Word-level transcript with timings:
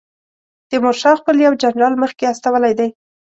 تیمورشاه 0.69 1.19
خپل 1.21 1.35
یو 1.45 1.53
جنرال 1.63 1.93
مخکې 2.03 2.23
استولی 2.31 2.73
دی. 2.79 2.87